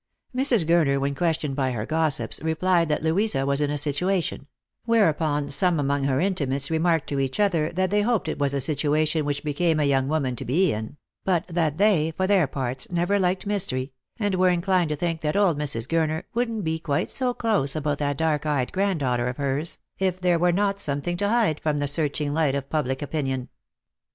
Mrs. 0.35 0.65
Gurner, 0.65 0.99
when 0.99 1.13
questioned 1.13 1.55
by 1.55 1.73
her 1.73 1.85
gossips, 1.85 2.39
replied 2.41 2.89
that 2.89 3.03
Louisa 3.03 3.45
was 3.45 3.61
in 3.61 3.69
a 3.69 3.77
situation; 3.77 4.47
whereupon 4.85 5.51
some 5.51 5.79
among 5.79 6.05
her 6.05 6.17
inti 6.17 6.47
mates 6.47 6.71
remarked 6.71 7.05
to 7.09 7.19
each 7.19 7.39
other 7.39 7.69
that 7.73 7.91
they 7.91 8.01
hoped 8.01 8.27
it 8.27 8.39
was 8.39 8.55
a 8.55 8.59
situation 8.61 9.25
which 9.25 9.43
became 9.43 9.79
a 9.79 9.83
young 9.83 10.07
woman 10.07 10.35
to 10.37 10.43
be 10.43 10.73
in, 10.73 10.97
but 11.23 11.45
that 11.49 11.77
they, 11.77 12.09
for 12.17 12.25
their 12.25 12.47
parts, 12.47 12.91
never 12.91 13.19
liked 13.19 13.45
mystery, 13.45 13.93
and 14.17 14.33
were 14.33 14.49
inclined 14.49 14.89
to 14.89 14.95
think 14.95 15.21
that 15.21 15.35
old 15.37 15.59
Mrs. 15.59 15.87
Gurner 15.87 16.23
wouldn't 16.33 16.63
be 16.63 16.79
quite 16.79 17.11
so 17.11 17.35
close 17.35 17.75
about 17.75 17.99
that 17.99 18.17
dark 18.17 18.43
eyed 18.43 18.71
granddaughter 18.73 19.27
of 19.27 19.37
hers 19.37 19.77
if 19.99 20.19
there 20.19 20.39
were 20.39 20.51
not 20.51 20.79
something 20.79 21.15
to 21.17 21.29
hide 21.29 21.59
from 21.59 21.77
the 21.77 21.85
searching 21.85 22.33
light 22.33 22.55
of 22.55 22.71
public 22.71 23.03
opinion. 23.03 23.49